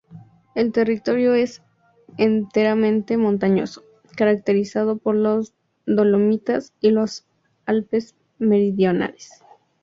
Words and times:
El 0.55 0.71
territorio 0.71 1.35
es 1.35 1.61
enteramente 2.17 3.17
montañoso, 3.17 3.83
caracterizado 4.17 4.97
por 4.97 5.13
los 5.13 5.53
Dolomitas 5.85 6.73
y 6.79 6.89
los 6.89 7.27
Alpes 7.67 8.15
meridionales. 8.39 9.29